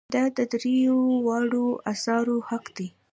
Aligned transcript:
دا 0.13 0.23
د 0.37 0.39
دریو 0.51 0.97
واړو 1.25 1.67
آثارو 1.91 2.37
حق 2.49 2.65
دی. 2.77 2.87